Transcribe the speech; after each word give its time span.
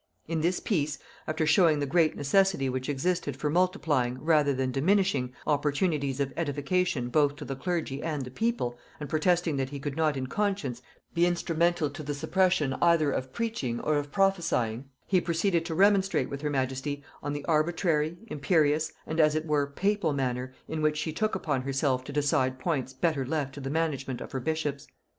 In 0.27 0.41
this 0.41 0.59
piece, 0.59 0.97
after 1.27 1.45
showing 1.45 1.77
the 1.79 1.85
great 1.85 2.15
necessity 2.17 2.69
which 2.69 2.89
existed 2.89 3.37
for 3.37 3.51
multiplying, 3.51 4.17
rather 4.19 4.51
than 4.51 4.71
diminishing, 4.71 5.31
opportunities 5.45 6.19
of 6.19 6.33
edification 6.35 7.09
both 7.09 7.35
to 7.35 7.45
the 7.45 7.55
clergy 7.55 8.01
and 8.01 8.23
the 8.25 8.31
people, 8.31 8.79
and 8.99 9.07
protesting 9.07 9.57
that 9.57 9.69
he 9.69 9.79
could 9.79 9.95
not 9.95 10.17
in 10.17 10.25
conscience 10.25 10.81
be 11.13 11.27
instrumental 11.27 11.87
to 11.91 12.01
the 12.01 12.15
suppression 12.15 12.73
either 12.81 13.11
of 13.11 13.31
preaching 13.31 13.79
or 13.81 14.01
prophesyings, 14.05 14.85
he 15.05 15.21
proceeded 15.21 15.65
to 15.65 15.75
remonstrate 15.75 16.31
with 16.31 16.41
her 16.41 16.49
majesty 16.49 17.03
on 17.21 17.31
the 17.33 17.45
arbitrary, 17.45 18.17
imperious, 18.25 18.91
and 19.05 19.19
as 19.19 19.35
it 19.35 19.45
were 19.45 19.67
papal 19.67 20.13
manner, 20.13 20.51
in 20.67 20.81
which 20.81 20.97
she 20.97 21.13
took 21.13 21.35
upon 21.35 21.61
herself 21.61 22.03
to 22.03 22.11
decide 22.11 22.57
points 22.57 22.91
better 22.91 23.23
left 23.23 23.53
to 23.53 23.59
the 23.61 23.69
management 23.69 24.19
of 24.19 24.31
her 24.31 24.39
bishops. 24.39 24.87